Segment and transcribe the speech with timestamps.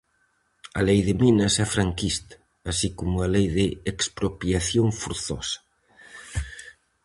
[0.79, 2.35] A lei de minas é franquista,
[2.71, 5.59] así como a lei de expropiación forzosa.